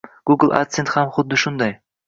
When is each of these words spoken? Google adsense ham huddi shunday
Google 0.29 0.55
adsense 0.61 0.95
ham 0.97 1.13
huddi 1.19 1.41
shunday 1.45 1.79